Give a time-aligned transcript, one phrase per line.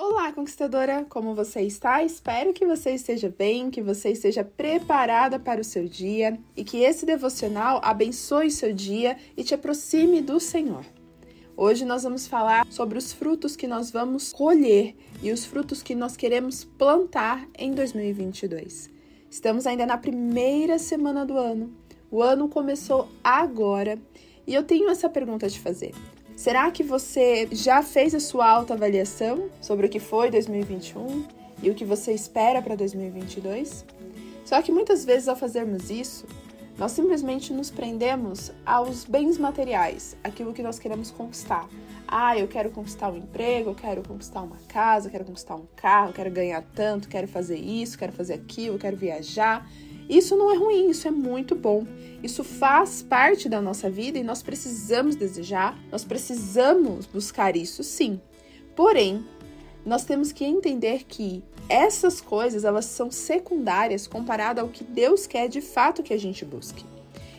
[0.00, 1.04] Olá, conquistadora!
[1.08, 2.04] Como você está?
[2.04, 6.84] Espero que você esteja bem, que você esteja preparada para o seu dia e que
[6.84, 10.84] esse devocional abençoe seu dia e te aproxime do Senhor.
[11.56, 15.96] Hoje nós vamos falar sobre os frutos que nós vamos colher e os frutos que
[15.96, 18.88] nós queremos plantar em 2022.
[19.28, 21.74] Estamos ainda na primeira semana do ano.
[22.08, 24.00] O ano começou agora
[24.46, 25.92] e eu tenho essa pergunta a te fazer.
[26.38, 31.26] Será que você já fez a sua autoavaliação sobre o que foi 2021
[31.64, 33.84] e o que você espera para 2022?
[34.44, 36.26] Só que muitas vezes ao fazermos isso,
[36.78, 41.68] nós simplesmente nos prendemos aos bens materiais, aquilo que nós queremos conquistar.
[42.06, 45.66] Ah, eu quero conquistar um emprego, eu quero conquistar uma casa, eu quero conquistar um
[45.74, 49.68] carro, eu quero ganhar tanto, quero fazer isso, quero fazer aquilo, quero viajar.
[50.08, 51.86] Isso não é ruim, isso é muito bom.
[52.22, 58.20] Isso faz parte da nossa vida e nós precisamos desejar, nós precisamos buscar isso sim.
[58.74, 59.24] Porém,
[59.84, 65.48] nós temos que entender que essas coisas elas são secundárias comparado ao que Deus quer
[65.48, 66.84] de fato que a gente busque.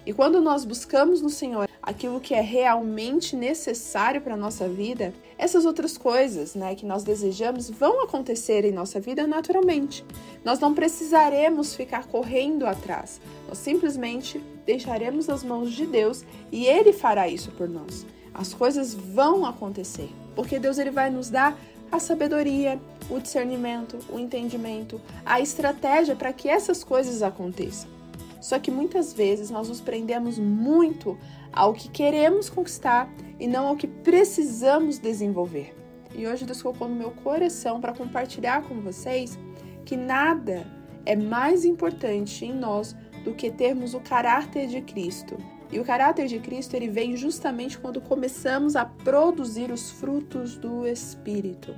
[0.06, 5.12] E quando nós buscamos no Senhor aquilo que é realmente necessário para a nossa vida,
[5.40, 10.06] essas outras coisas né, que nós desejamos vão acontecer em nossa vida naturalmente.
[10.46, 16.94] Nós não precisaremos ficar correndo atrás, nós simplesmente deixaremos nas mãos de Deus e Ele
[16.94, 18.06] fará isso por nós.
[18.36, 21.60] As coisas vão acontecer, porque Deus ele vai nos dar
[21.92, 22.80] a sabedoria,
[23.10, 27.99] o discernimento, o entendimento, a estratégia para que essas coisas aconteçam.
[28.40, 31.18] Só que muitas vezes nós nos prendemos muito
[31.52, 35.76] ao que queremos conquistar e não ao que precisamos desenvolver.
[36.16, 39.38] E hoje Deus colocou no meu coração para compartilhar com vocês
[39.86, 40.66] que nada
[41.06, 45.38] é mais importante em nós do que termos o caráter de Cristo.
[45.72, 50.88] E o caráter de Cristo ele vem justamente quando começamos a produzir os frutos do
[50.88, 51.76] Espírito.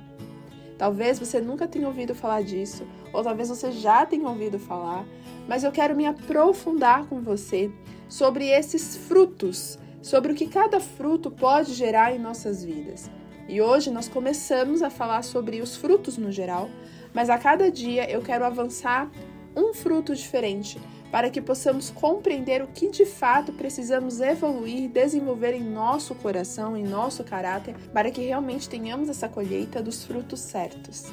[0.78, 5.04] Talvez você nunca tenha ouvido falar disso, ou talvez você já tenha ouvido falar,
[5.48, 7.70] mas eu quero me aprofundar com você
[8.08, 13.10] sobre esses frutos, sobre o que cada fruto pode gerar em nossas vidas.
[13.48, 16.70] E hoje nós começamos a falar sobre os frutos no geral,
[17.12, 19.10] mas a cada dia eu quero avançar
[19.56, 20.80] um fruto diferente
[21.10, 26.84] para que possamos compreender o que de fato precisamos evoluir, desenvolver em nosso coração, em
[26.84, 31.12] nosso caráter, para que realmente tenhamos essa colheita dos frutos certos.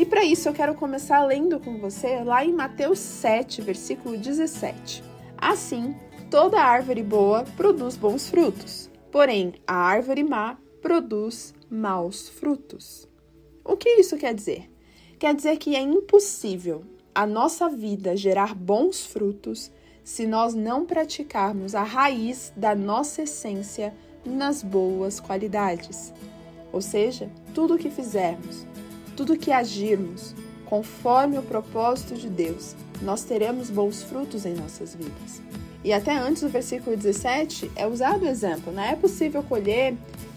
[0.00, 5.04] E para isso eu quero começar lendo com você lá em Mateus 7, versículo 17.
[5.36, 5.94] Assim,
[6.30, 13.06] toda árvore boa produz bons frutos, porém a árvore má produz maus frutos.
[13.62, 14.70] O que isso quer dizer?
[15.18, 16.82] Quer dizer que é impossível
[17.14, 19.70] a nossa vida gerar bons frutos
[20.02, 23.92] se nós não praticarmos a raiz da nossa essência
[24.24, 26.10] nas boas qualidades.
[26.72, 28.66] Ou seja, tudo o que fizermos,
[29.20, 35.42] tudo que agirmos conforme o propósito de Deus, nós teremos bons frutos em nossas vidas.
[35.84, 38.92] E até antes do versículo 17 é usado o exemplo, não né?
[38.92, 39.94] é possível colher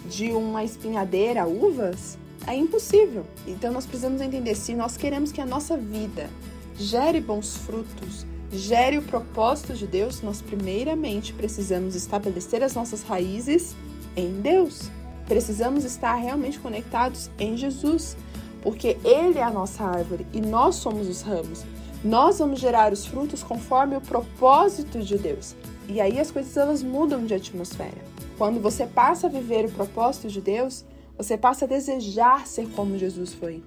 [0.09, 2.17] de uma espinhadeira uvas?
[2.45, 3.25] É impossível.
[3.47, 6.29] Então nós precisamos entender se nós queremos que a nossa vida
[6.77, 13.77] gere bons frutos, gere o propósito de Deus, nós primeiramente precisamos estabelecer as nossas raízes
[14.13, 14.91] em Deus.
[15.25, 18.17] Precisamos estar realmente conectados em Jesus,
[18.63, 21.63] porque Ele é a nossa árvore e nós somos os ramos.
[22.03, 25.53] Nós vamos gerar os frutos conforme o propósito de Deus.
[25.87, 28.01] E aí as coisas elas mudam de atmosfera.
[28.37, 30.85] Quando você passa a viver o propósito de Deus,
[31.17, 33.61] você passa a desejar ser como Jesus foi.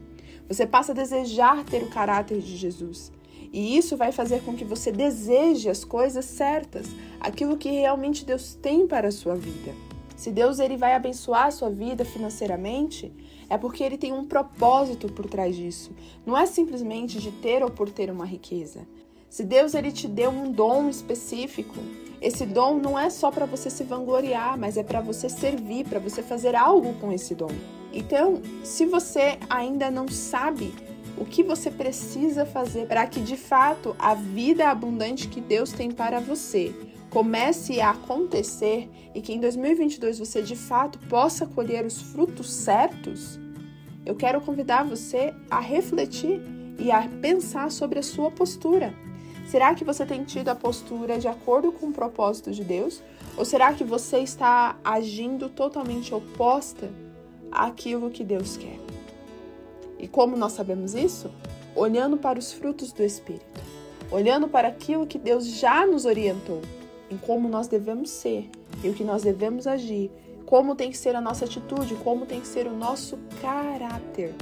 [0.49, 3.13] Você passa a desejar ter o caráter de Jesus.
[3.53, 6.87] E isso vai fazer com que você deseje as coisas certas,
[7.21, 9.73] aquilo que realmente Deus tem para a sua vida.
[10.17, 13.13] Se Deus ele vai abençoar a sua vida financeiramente,
[13.51, 15.91] é porque ele tem um propósito por trás disso.
[16.25, 18.89] Não é simplesmente de ter ou por ter uma riqueza.
[19.29, 21.77] Se Deus ele te deu um dom específico,
[22.21, 26.01] esse dom não é só para você se vangloriar, mas é para você servir, para
[26.01, 27.51] você fazer algo com esse dom.
[27.93, 30.75] Então, se você ainda não sabe
[31.19, 35.91] o que você precisa fazer para que de fato a vida abundante que Deus tem
[35.91, 36.75] para você
[37.17, 43.41] comece a acontecer e que em 2022 você de fato possa colher os frutos certos,
[44.05, 46.43] eu quero convidar você a refletir
[46.79, 48.93] e a pensar sobre a sua postura.
[49.47, 53.03] Será que você tem tido a postura de acordo com o propósito de Deus?
[53.35, 56.91] Ou será que você está agindo totalmente oposta
[57.51, 58.79] aquilo que Deus quer.
[59.99, 61.31] E como nós sabemos isso?
[61.75, 63.63] Olhando para os frutos do Espírito,
[64.11, 66.61] olhando para aquilo que Deus já nos orientou,
[67.11, 68.51] em como nós devemos ser
[68.83, 70.11] e o que nós devemos agir,
[70.45, 74.35] como tem que ser a nossa atitude, como tem que ser o nosso caráter.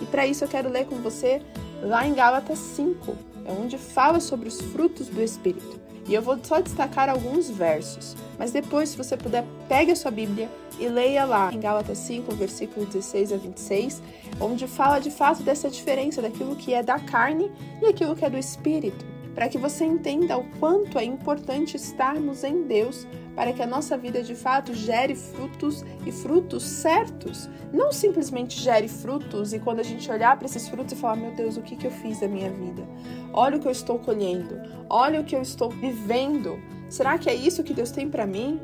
[0.00, 1.42] E para isso eu quero ler com você
[1.82, 5.80] lá em Gálatas 5, é onde fala sobre os frutos do Espírito.
[6.08, 10.10] E eu vou só destacar alguns versos, mas depois, se você puder, pegue a sua
[10.10, 10.48] Bíblia
[10.78, 14.02] e leia lá em Gálatas 5, versículo 16 a 26,
[14.40, 18.30] onde fala de fato dessa diferença daquilo que é da carne e aquilo que é
[18.30, 19.04] do Espírito,
[19.34, 23.96] para que você entenda o quanto é importante estarmos em Deus para que a nossa
[23.96, 27.48] vida de fato gere frutos e frutos certos.
[27.72, 31.34] Não simplesmente gere frutos e quando a gente olhar para esses frutos e falar: meu
[31.34, 32.86] Deus, o que, que eu fiz da minha vida?
[33.32, 36.58] Olha o que eu estou colhendo, olha o que eu estou vivendo.
[36.88, 38.60] Será que é isso que Deus tem para mim?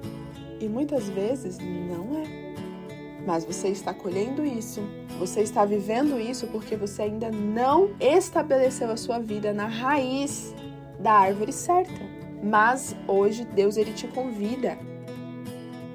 [0.61, 2.46] E muitas vezes não é.
[3.27, 4.81] Mas você está colhendo isso,
[5.19, 10.55] você está vivendo isso porque você ainda não estabeleceu a sua vida na raiz
[11.01, 12.01] da árvore certa.
[12.43, 14.79] Mas hoje Deus ele te convida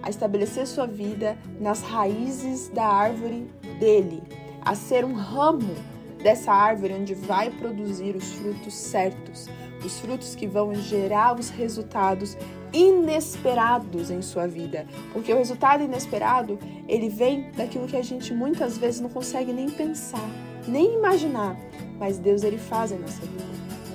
[0.03, 3.47] a estabelecer sua vida nas raízes da árvore
[3.79, 4.21] dele,
[4.61, 5.75] a ser um ramo
[6.21, 9.47] dessa árvore onde vai produzir os frutos certos,
[9.85, 12.35] os frutos que vão gerar os resultados
[12.73, 16.57] inesperados em sua vida, porque o resultado inesperado,
[16.87, 20.29] ele vem daquilo que a gente muitas vezes não consegue nem pensar,
[20.67, 21.57] nem imaginar,
[21.99, 23.43] mas Deus ele faz em nossa vida.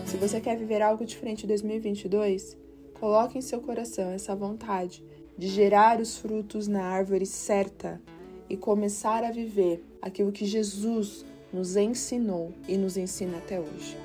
[0.06, 2.56] Se você quer viver algo diferente em 2022,
[2.94, 5.04] coloque em seu coração essa vontade
[5.36, 8.00] de gerar os frutos na árvore certa
[8.48, 13.96] e começar a viver aquilo que Jesus nos ensinou e nos ensina até hoje.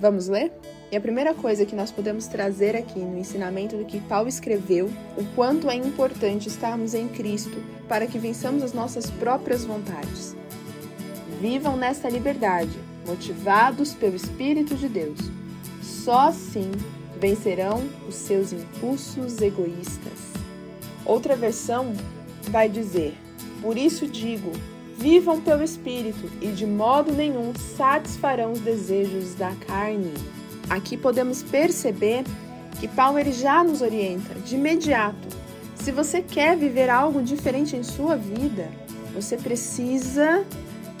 [0.00, 0.52] Vamos ler?
[0.90, 4.90] E a primeira coisa que nós podemos trazer aqui no ensinamento do que Paulo escreveu,
[5.18, 10.34] o quanto é importante estarmos em Cristo para que vençamos as nossas próprias vontades.
[11.40, 12.72] Vivam nesta liberdade,
[13.06, 15.18] motivados pelo Espírito de Deus.
[15.82, 16.70] Só assim
[17.20, 20.32] vencerão os seus impulsos egoístas.
[21.04, 21.92] Outra versão
[22.50, 23.14] vai dizer:
[23.60, 24.52] Por isso digo,
[24.96, 30.14] vivam pelo Espírito e de modo nenhum satisfarão os desejos da carne.
[30.68, 32.24] Aqui podemos perceber
[32.78, 35.28] que Paulo ele já nos orienta de imediato.
[35.76, 38.68] Se você quer viver algo diferente em sua vida,
[39.14, 40.44] você precisa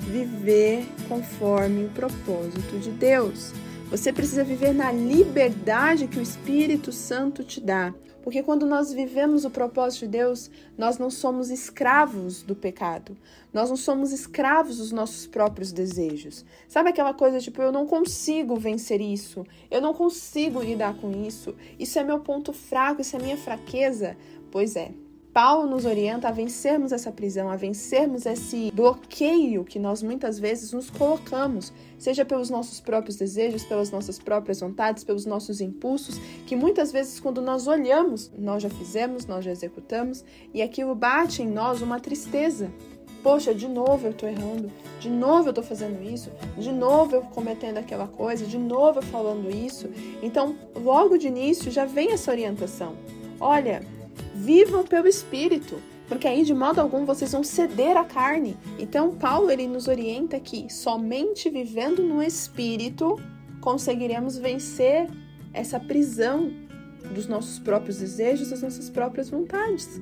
[0.00, 3.52] viver conforme o propósito de Deus.
[3.90, 7.94] Você precisa viver na liberdade que o Espírito Santo te dá.
[8.22, 13.16] Porque quando nós vivemos o propósito de Deus, nós não somos escravos do pecado.
[13.50, 16.44] Nós não somos escravos dos nossos próprios desejos.
[16.68, 21.54] Sabe aquela coisa tipo, eu não consigo vencer isso, eu não consigo lidar com isso,
[21.78, 24.18] isso é meu ponto fraco, isso é minha fraqueza?
[24.50, 24.92] Pois é,
[25.38, 30.72] Paulo nos orienta a vencermos essa prisão, a vencermos esse bloqueio que nós muitas vezes
[30.72, 36.56] nos colocamos, seja pelos nossos próprios desejos, pelas nossas próprias vontades, pelos nossos impulsos, que
[36.56, 41.48] muitas vezes quando nós olhamos, nós já fizemos, nós já executamos, e aquilo bate em
[41.48, 42.68] nós uma tristeza.
[43.22, 47.22] Poxa, de novo eu tô errando, de novo eu tô fazendo isso, de novo eu
[47.22, 49.88] cometendo aquela coisa, de novo eu falando isso.
[50.20, 52.96] Então, logo de início já vem essa orientação.
[53.40, 53.82] Olha,
[54.40, 58.56] Vivam pelo Espírito, porque aí de modo algum vocês vão ceder à carne.
[58.78, 63.16] Então Paulo ele nos orienta que somente vivendo no Espírito
[63.60, 65.08] conseguiremos vencer
[65.52, 66.52] essa prisão
[67.12, 70.00] dos nossos próprios desejos, das nossas próprias vontades.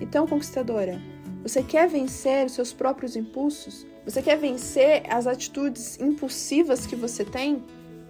[0.00, 1.00] Então, conquistadora,
[1.42, 3.86] você quer vencer os seus próprios impulsos?
[4.04, 7.62] Você quer vencer as atitudes impulsivas que você tem?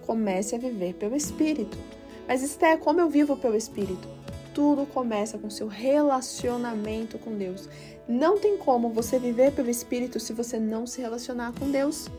[0.05, 1.77] Comece a viver pelo Espírito.
[2.27, 4.18] Mas, Esté, como eu vivo pelo Espírito?
[4.59, 7.69] Tudo começa com seu relacionamento com Deus.
[8.05, 12.09] Não tem como você viver pelo Espírito se você não se relacionar com Deus.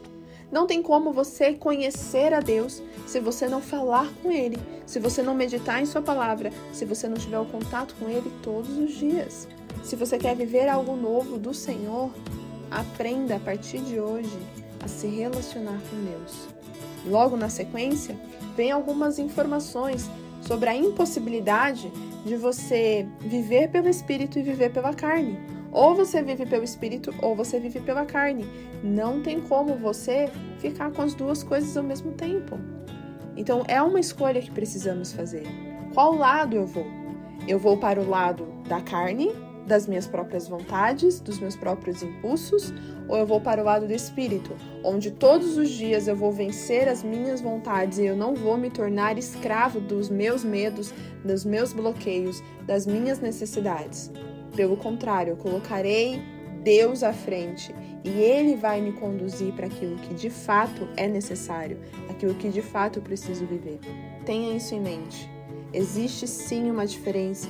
[0.50, 5.20] Não tem como você conhecer a Deus se você não falar com Ele, se você
[5.20, 8.94] não meditar em Sua palavra, se você não tiver o contato com Ele todos os
[8.94, 9.46] dias.
[9.84, 12.10] Se você quer viver algo novo do Senhor,
[12.70, 14.38] aprenda a partir de hoje
[14.82, 16.48] a se relacionar com Deus.
[17.04, 18.18] Logo na sequência,
[18.56, 20.08] vem algumas informações
[20.40, 21.92] sobre a impossibilidade
[22.24, 25.38] de você viver pelo espírito e viver pela carne.
[25.72, 28.46] Ou você vive pelo espírito ou você vive pela carne.
[28.82, 32.58] Não tem como você ficar com as duas coisas ao mesmo tempo.
[33.36, 35.44] Então é uma escolha que precisamos fazer.
[35.94, 36.86] Qual lado eu vou?
[37.46, 39.32] Eu vou para o lado da carne
[39.66, 42.72] das minhas próprias vontades, dos meus próprios impulsos,
[43.08, 46.88] ou eu vou para o lado do espírito, onde todos os dias eu vou vencer
[46.88, 50.92] as minhas vontades e eu não vou me tornar escravo dos meus medos,
[51.24, 54.10] dos meus bloqueios, das minhas necessidades.
[54.54, 56.22] Pelo contrário, eu colocarei
[56.62, 57.74] Deus à frente
[58.04, 62.62] e Ele vai me conduzir para aquilo que de fato é necessário, aquilo que de
[62.62, 63.78] fato eu preciso viver.
[64.24, 65.30] Tenha isso em mente.
[65.72, 67.48] Existe sim uma diferença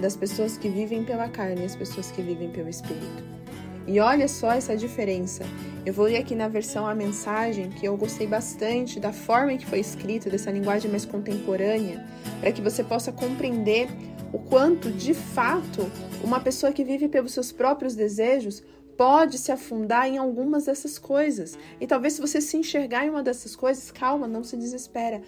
[0.00, 3.40] das pessoas que vivem pela carne e as pessoas que vivem pelo Espírito.
[3.86, 5.42] E olha só essa diferença
[5.84, 9.58] Eu vou ler aqui na versão a mensagem que eu gostei bastante da forma em
[9.58, 12.06] que foi escrita, dessa linguagem mais contemporânea,
[12.38, 13.88] para que você possa compreender
[14.32, 15.90] o quanto, de fato,
[16.22, 18.62] uma pessoa que vive pelos seus próprios desejos
[18.96, 21.58] pode se afundar em algumas dessas coisas.
[21.80, 25.22] E talvez se você se enxergar em uma dessas coisas, calma, não se desespera.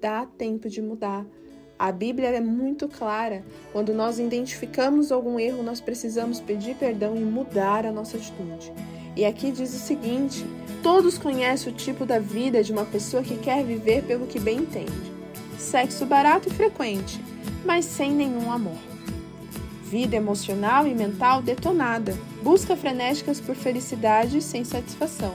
[0.00, 1.24] Dá tempo de mudar.
[1.78, 3.44] A Bíblia é muito clara.
[3.72, 8.72] Quando nós identificamos algum erro, nós precisamos pedir perdão e mudar a nossa atitude.
[9.16, 10.46] E aqui diz o seguinte:
[10.82, 14.58] todos conhecem o tipo da vida de uma pessoa que quer viver pelo que bem
[14.58, 15.12] entende.
[15.58, 17.20] Sexo barato e frequente,
[17.64, 18.78] mas sem nenhum amor.
[19.84, 22.16] Vida emocional e mental detonada.
[22.42, 25.34] Busca frenéticas por felicidade sem satisfação.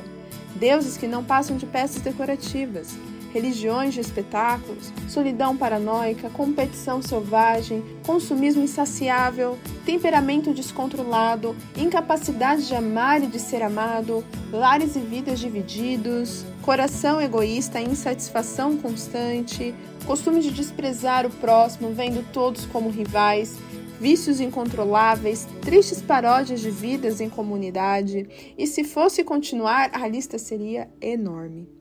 [0.56, 2.96] Deuses que não passam de peças decorativas
[3.38, 13.27] religiões de espetáculos, solidão paranoica, competição selvagem, consumismo insaciável, temperamento descontrolado, incapacidade de amar e
[13.27, 19.74] de ser amado, lares e vidas divididos, coração egoísta, insatisfação constante,
[20.08, 23.56] costume de desprezar o próximo, vendo todos como rivais,
[24.01, 28.27] vícios incontroláveis, tristes paródias de vidas em comunidade,
[28.58, 31.76] e se fosse continuar, a lista seria enorme.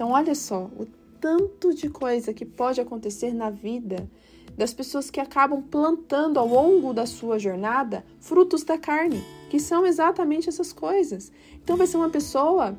[0.00, 0.86] Então, olha só o
[1.20, 4.10] tanto de coisa que pode acontecer na vida
[4.56, 9.84] das pessoas que acabam plantando ao longo da sua jornada frutos da carne, que são
[9.84, 11.30] exatamente essas coisas.
[11.62, 12.78] Então, vai ser uma pessoa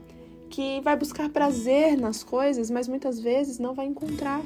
[0.50, 4.42] que vai buscar prazer nas coisas, mas muitas vezes não vai encontrar.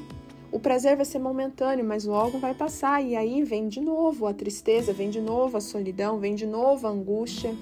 [0.52, 4.34] O prazer vai ser momentâneo, mas logo vai passar, e aí vem de novo a
[4.34, 7.56] tristeza, vem de novo a solidão, vem de novo a angústia.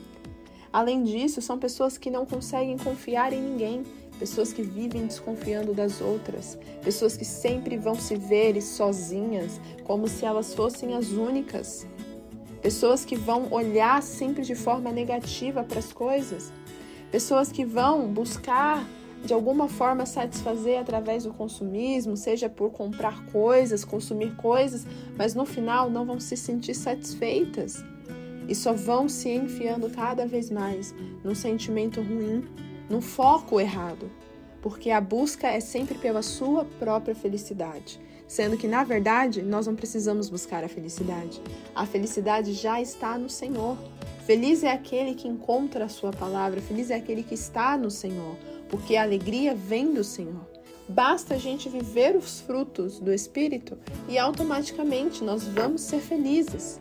[0.72, 3.84] Além disso, são pessoas que não conseguem confiar em ninguém,
[4.20, 10.26] pessoas que vivem desconfiando das outras, pessoas que sempre vão se ver sozinhas, como se
[10.26, 11.88] elas fossem as únicas,
[12.62, 16.52] pessoas que vão olhar sempre de forma negativa para as coisas,
[17.12, 18.88] pessoas que vão buscar
[19.24, 24.86] de alguma forma satisfazer através do consumismo, seja por comprar coisas, consumir coisas,
[25.18, 27.84] mas no final não vão se sentir satisfeitas.
[28.50, 30.94] E só vão se enfiando cada vez mais
[31.24, 32.44] num sentimento ruim
[32.90, 34.10] no foco errado,
[34.62, 39.76] porque a busca é sempre pela sua própria felicidade, sendo que na verdade nós não
[39.76, 41.42] precisamos buscar a felicidade.
[41.76, 43.78] A felicidade já está no Senhor.
[44.26, 48.38] Feliz é aquele que encontra a sua palavra, feliz é aquele que está no Senhor,
[48.70, 50.48] porque a alegria vem do Senhor.
[50.88, 56.80] Basta a gente viver os frutos do Espírito e automaticamente nós vamos ser felizes.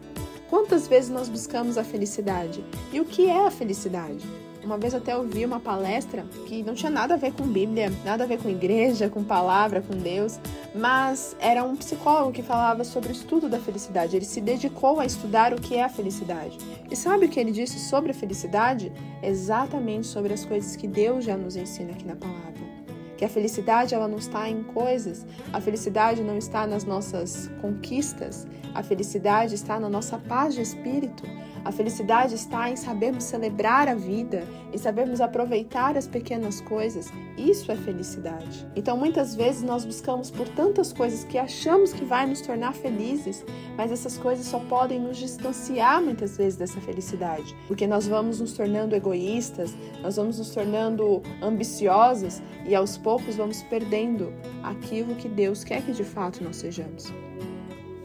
[0.51, 2.65] Quantas vezes nós buscamos a felicidade?
[2.93, 4.25] E o que é a felicidade?
[4.65, 8.25] Uma vez até ouvi uma palestra que não tinha nada a ver com Bíblia, nada
[8.25, 10.39] a ver com igreja, com palavra, com Deus,
[10.75, 14.17] mas era um psicólogo que falava sobre o estudo da felicidade.
[14.17, 16.57] Ele se dedicou a estudar o que é a felicidade.
[16.91, 18.93] E sabe o que ele disse sobre a felicidade?
[19.23, 22.72] Exatamente sobre as coisas que Deus já nos ensina aqui na palavra
[23.17, 28.47] que a felicidade ela não está em coisas, a felicidade não está nas nossas conquistas,
[28.75, 31.25] a felicidade está na nossa paz de espírito,
[31.65, 34.43] a felicidade está em sabermos celebrar a vida,
[34.73, 37.09] em sabermos aproveitar as pequenas coisas.
[37.39, 38.67] Isso é felicidade.
[38.75, 43.45] Então, muitas vezes nós buscamos por tantas coisas que achamos que vai nos tornar felizes,
[43.77, 48.55] mas essas coisas só podem nos distanciar muitas vezes dessa felicidade, porque nós vamos nos
[48.55, 55.65] tornando egoístas, nós vamos nos tornando ambiciosos e aos poucos vamos perdendo aquilo que Deus
[55.65, 57.13] quer que de fato nós sejamos.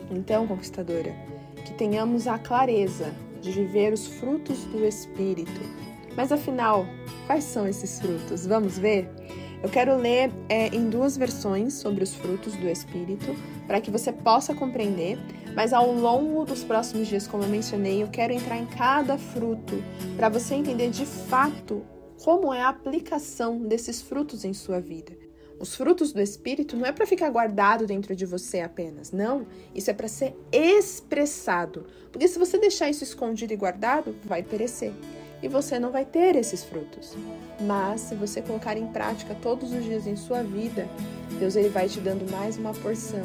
[0.09, 1.13] Então, conquistadora,
[1.65, 5.61] que tenhamos a clareza de viver os frutos do Espírito.
[6.15, 6.85] Mas afinal,
[7.25, 8.45] quais são esses frutos?
[8.45, 9.09] Vamos ver?
[9.61, 13.35] Eu quero ler é, em duas versões sobre os frutos do Espírito,
[13.65, 15.17] para que você possa compreender,
[15.55, 19.83] mas ao longo dos próximos dias, como eu mencionei, eu quero entrar em cada fruto,
[20.15, 21.83] para você entender de fato
[22.23, 25.13] como é a aplicação desses frutos em sua vida.
[25.59, 29.47] Os frutos do Espírito não é para ficar guardado dentro de você apenas, não.
[29.73, 31.87] Isso é para ser expressado.
[32.11, 34.93] Porque se você deixar isso escondido e guardado, vai perecer.
[35.41, 37.15] E você não vai ter esses frutos.
[37.61, 40.87] Mas se você colocar em prática todos os dias em sua vida,
[41.39, 43.23] Deus ele vai te dando mais uma porção,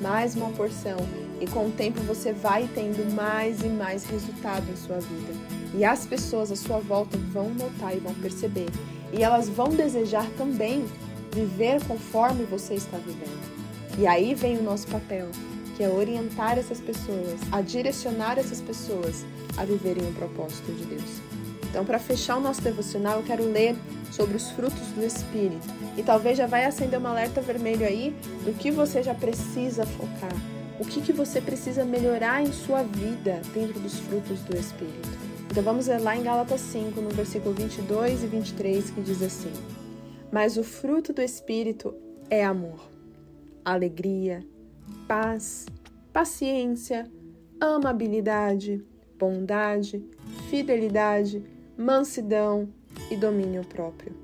[0.00, 0.96] mais uma porção.
[1.42, 5.32] E com o tempo você vai tendo mais e mais resultado em sua vida.
[5.74, 8.68] E as pessoas à sua volta vão notar e vão perceber.
[9.12, 10.86] E elas vão desejar também
[11.34, 13.42] viver conforme você está vivendo.
[13.98, 15.28] E aí vem o nosso papel,
[15.76, 19.24] que é orientar essas pessoas, a direcionar essas pessoas
[19.56, 21.20] a viverem o propósito de Deus.
[21.68, 23.74] Então, para fechar o nosso devocional, eu quero ler
[24.12, 25.66] sobre os frutos do Espírito.
[25.96, 30.61] E talvez já vai acender um alerta vermelho aí do que você já precisa focar.
[30.82, 35.08] O que, que você precisa melhorar em sua vida dentro dos frutos do Espírito.
[35.48, 39.52] Então vamos lá em Gálatas 5, no versículo 22 e 23, que diz assim:
[40.32, 41.94] Mas o fruto do Espírito
[42.28, 42.80] é amor,
[43.64, 44.44] alegria,
[45.06, 45.66] paz,
[46.12, 47.08] paciência,
[47.60, 48.84] amabilidade,
[49.16, 50.04] bondade,
[50.50, 51.44] fidelidade,
[51.78, 52.68] mansidão
[53.08, 54.16] e domínio próprio.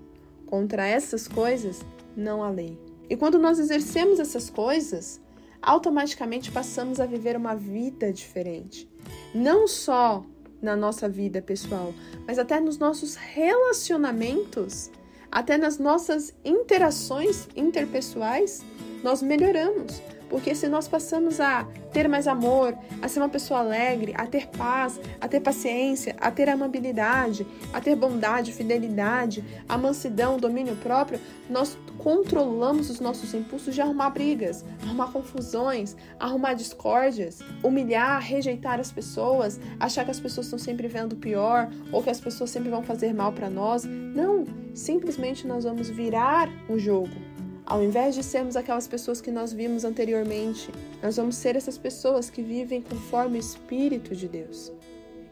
[0.44, 1.82] Contra essas coisas
[2.16, 2.76] não há lei.
[3.08, 5.20] E quando nós exercemos essas coisas,
[5.62, 8.88] automaticamente passamos a viver uma vida diferente.
[9.34, 10.24] Não só
[10.60, 11.94] na nossa vida pessoal,
[12.26, 14.90] mas até nos nossos relacionamentos,
[15.30, 18.64] até nas nossas interações interpessoais,
[19.02, 20.02] nós melhoramos.
[20.28, 24.46] Porque se nós passamos a ter mais amor, a ser uma pessoa alegre, a ter
[24.48, 31.20] paz, a ter paciência, a ter amabilidade, a ter bondade, fidelidade, a mansidão, domínio próprio,
[31.48, 38.92] nós controlamos os nossos impulsos de arrumar brigas, arrumar confusões, arrumar discórdias, humilhar, rejeitar as
[38.92, 42.82] pessoas, achar que as pessoas estão sempre vendo pior ou que as pessoas sempre vão
[42.82, 43.84] fazer mal para nós.
[43.84, 44.44] Não,
[44.74, 47.27] simplesmente nós vamos virar o jogo
[47.68, 50.70] ao invés de sermos aquelas pessoas que nós vimos anteriormente,
[51.02, 54.72] nós vamos ser essas pessoas que vivem conforme o Espírito de Deus.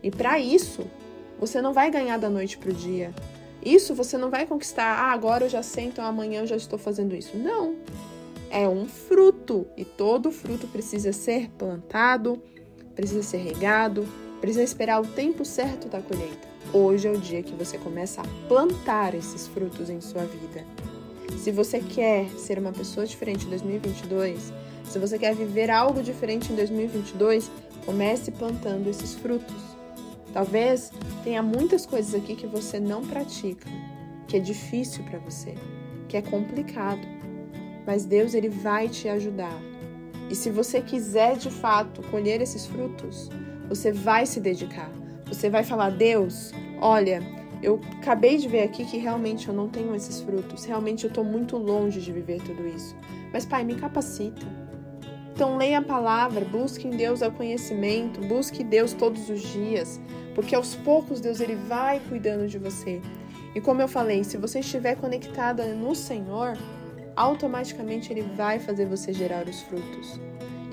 [0.02, 0.85] E para isso,
[1.40, 3.14] você não vai ganhar da noite para o dia.
[3.64, 6.78] Isso você não vai conquistar, ah, agora eu já sei, então amanhã eu já estou
[6.78, 7.38] fazendo isso.
[7.38, 7.75] Não.
[8.50, 12.40] É um fruto e todo fruto precisa ser plantado,
[12.95, 14.07] precisa ser regado,
[14.43, 16.47] precisa esperar o tempo certo da colheita.
[16.71, 20.66] Hoje é o dia que você começa a plantar esses frutos em sua vida.
[21.38, 24.52] Se você quer ser uma pessoa diferente em 2022,
[24.85, 27.50] se você quer viver algo diferente em 2022,
[27.85, 29.76] comece plantando esses frutos.
[30.33, 30.92] Talvez
[31.25, 33.68] tenha muitas coisas aqui que você não pratica,
[34.28, 35.54] que é difícil para você,
[36.09, 37.06] que é complicado.
[37.87, 39.56] Mas Deus ele vai te ajudar.
[40.28, 43.30] E se você quiser de fato colher esses frutos,
[43.68, 44.90] você vai se dedicar.
[45.26, 47.23] Você vai falar: "Deus, olha,
[47.66, 51.25] eu acabei de ver aqui que realmente eu não tenho esses frutos, realmente eu estou
[51.25, 52.94] muito longe de viver tudo isso.
[53.32, 54.46] Mas, Pai, me capacita.
[55.33, 60.00] Então, leia a palavra, busque em Deus o conhecimento, busque Deus todos os dias,
[60.33, 63.02] porque aos poucos Deus ele vai cuidando de você.
[63.52, 66.57] E como eu falei, se você estiver conectada no Senhor,
[67.16, 70.20] automaticamente ele vai fazer você gerar os frutos.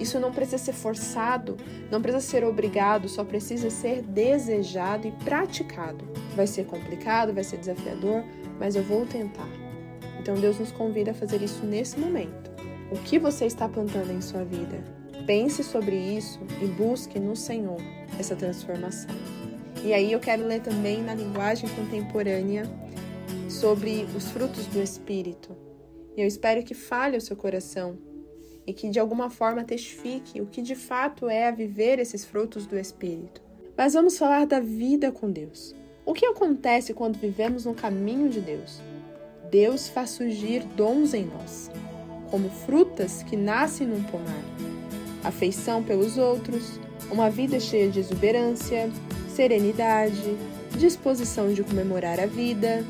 [0.04, 1.56] Isso não precisa ser forçado,
[1.90, 6.04] não precisa ser obrigado, só precisa ser desejado e praticado.
[6.36, 8.22] Vai ser complicado, vai ser desafiador,
[8.60, 9.48] mas eu vou tentar.
[10.20, 12.52] Então Deus nos convida a fazer isso nesse momento.
[12.92, 14.84] O que você está plantando em sua vida?
[15.26, 17.80] Pense sobre isso e busque no Senhor
[18.20, 19.16] essa transformação.
[19.86, 22.64] E aí eu quero ler também na linguagem contemporânea
[23.48, 25.56] sobre os frutos do Espírito.
[26.18, 27.98] E eu espero que fale o seu coração
[28.66, 32.66] e que de alguma forma testifique o que de fato é a viver esses frutos
[32.66, 33.42] do Espírito.
[33.76, 35.76] Mas vamos falar da vida com Deus.
[36.06, 38.82] O que acontece quando vivemos no caminho de Deus?
[39.50, 41.72] Deus faz surgir dons em nós,
[42.30, 44.44] como frutas que nascem num pomar.
[45.24, 46.80] Afeição pelos outros,
[47.12, 48.90] uma vida cheia de exuberância,
[49.30, 50.38] serenidade,
[50.78, 52.84] disposição de comemorar a vida,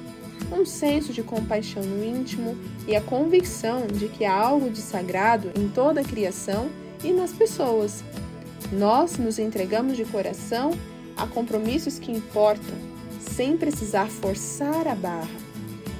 [0.51, 5.51] um senso de compaixão no íntimo e a convicção de que há algo de sagrado
[5.55, 6.69] em toda a criação
[7.03, 8.03] e nas pessoas.
[8.71, 10.71] Nós nos entregamos de coração
[11.15, 12.75] a compromissos que importam,
[13.19, 15.27] sem precisar forçar a barra,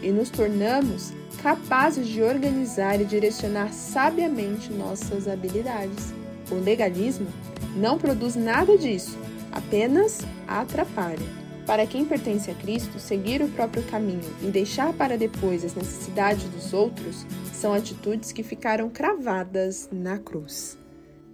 [0.02, 6.14] e nos tornamos capazes de organizar e direcionar sabiamente nossas habilidades.
[6.50, 7.28] O legalismo
[7.76, 9.18] não produz nada disso,
[9.52, 11.43] apenas atrapalha.
[11.66, 16.44] Para quem pertence a Cristo, seguir o próprio caminho e deixar para depois as necessidades
[16.50, 20.78] dos outros são atitudes que ficaram cravadas na cruz.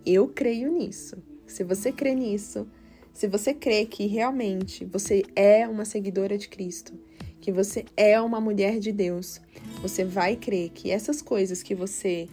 [0.06, 1.18] Eu creio nisso.
[1.48, 2.68] Se você crê nisso,
[3.12, 6.94] se você crê que realmente você é uma seguidora de Cristo,
[7.42, 9.42] que você é uma mulher de Deus,
[9.82, 12.30] você vai crer que essas coisas que você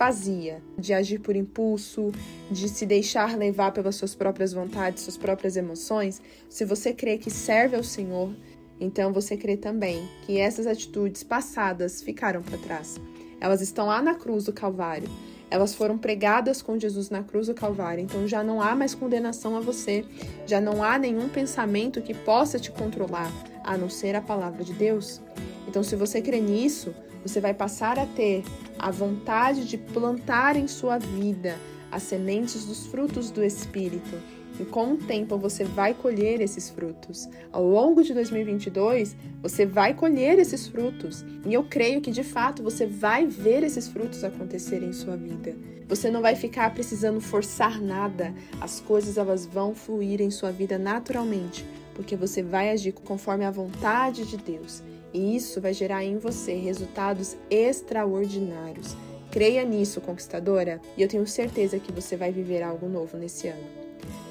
[0.00, 2.10] fazia, de agir por impulso,
[2.50, 7.30] de se deixar levar pelas suas próprias vontades, suas próprias emoções, se você crê que
[7.30, 8.34] serve ao Senhor,
[8.80, 12.98] então você crê também que essas atitudes passadas ficaram para trás.
[13.38, 15.06] Elas estão lá na cruz do Calvário.
[15.50, 18.02] Elas foram pregadas com Jesus na cruz do Calvário.
[18.02, 20.06] Então já não há mais condenação a você,
[20.46, 23.30] já não há nenhum pensamento que possa te controlar,
[23.62, 25.20] a não ser a palavra de Deus.
[25.68, 28.44] Então, se você crê nisso, você vai passar a ter
[28.78, 31.56] a vontade de plantar em sua vida
[31.90, 34.16] as sementes dos frutos do Espírito.
[34.58, 37.28] E com o tempo você vai colher esses frutos.
[37.50, 41.24] Ao longo de 2022, você vai colher esses frutos.
[41.46, 45.56] E eu creio que de fato você vai ver esses frutos acontecerem em sua vida.
[45.88, 48.34] Você não vai ficar precisando forçar nada.
[48.60, 51.64] As coisas elas vão fluir em sua vida naturalmente
[52.00, 54.82] porque você vai agir conforme a vontade de Deus.
[55.12, 58.96] E isso vai gerar em você resultados extraordinários.
[59.30, 63.64] Creia nisso, conquistadora, e eu tenho certeza que você vai viver algo novo nesse ano.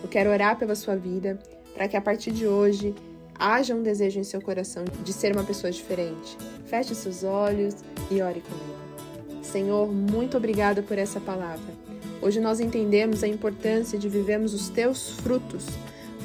[0.03, 1.39] Eu quero orar pela sua vida,
[1.73, 2.93] para que a partir de hoje
[3.35, 6.37] haja um desejo em seu coração de ser uma pessoa diferente.
[6.65, 7.75] Feche seus olhos
[8.11, 9.43] e ore comigo.
[9.43, 11.73] Senhor, muito obrigada por essa palavra.
[12.21, 15.65] Hoje nós entendemos a importância de vivermos os teus frutos,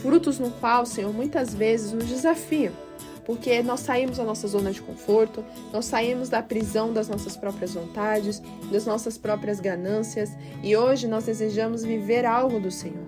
[0.02, 2.83] frutos no qual, Senhor, muitas vezes nos desafiam
[3.24, 7.74] porque nós saímos da nossa zona de conforto, nós saímos da prisão das nossas próprias
[7.74, 10.30] vontades, das nossas próprias ganâncias
[10.62, 13.06] e hoje nós desejamos viver algo do Senhor.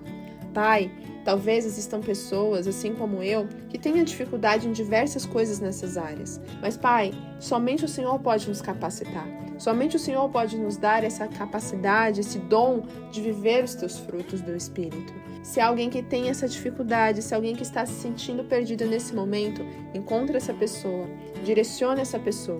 [0.53, 0.91] Pai,
[1.23, 6.41] talvez existam pessoas, assim como eu, que tenham dificuldade em diversas coisas nessas áreas.
[6.61, 9.27] Mas, Pai, somente o Senhor pode nos capacitar.
[9.57, 14.41] Somente o Senhor pode nos dar essa capacidade, esse dom de viver os teus frutos
[14.41, 15.13] do Espírito.
[15.47, 19.65] Se alguém que tem essa dificuldade, se alguém que está se sentindo perdido nesse momento,
[19.93, 21.07] encontre essa pessoa,
[21.41, 22.59] direcione essa pessoa.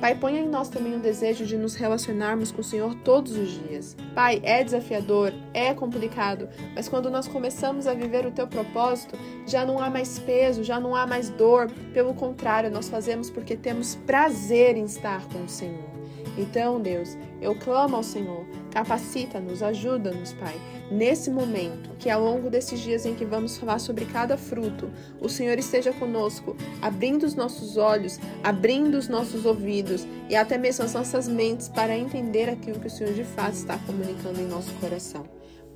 [0.00, 3.50] Pai, ponha em nós também o desejo de nos relacionarmos com o Senhor todos os
[3.50, 3.94] dias.
[4.14, 9.14] Pai, é desafiador, é complicado, mas quando nós começamos a viver o teu propósito,
[9.46, 11.70] já não há mais peso, já não há mais dor.
[11.92, 15.92] Pelo contrário, nós fazemos porque temos prazer em estar com o Senhor.
[16.38, 20.58] Então, Deus, eu clamo ao Senhor, capacita-nos, ajuda-nos, Pai,
[20.90, 25.28] nesse momento, que ao longo desses dias em que vamos falar sobre cada fruto, o
[25.28, 30.94] Senhor esteja conosco, abrindo os nossos olhos, abrindo os nossos ouvidos e até mesmo as
[30.94, 35.24] nossas mentes para entender aquilo que o Senhor de fato está comunicando em nosso coração.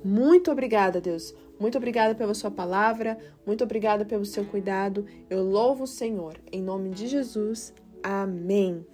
[0.03, 1.33] Muito obrigada, Deus.
[1.59, 5.05] Muito obrigada pela sua palavra, muito obrigada pelo seu cuidado.
[5.29, 6.35] Eu louvo o Senhor.
[6.51, 7.73] Em nome de Jesus.
[8.03, 8.85] Amém.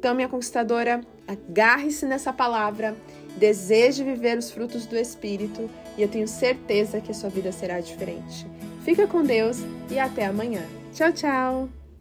[0.00, 2.96] Então, minha conquistadora, agarre-se nessa palavra,
[3.36, 7.80] deseje viver os frutos do Espírito e eu tenho certeza que a sua vida será
[7.80, 8.46] diferente.
[8.84, 9.58] Fica com Deus
[9.90, 10.62] e até amanhã.
[10.92, 11.79] Tchau, tchau!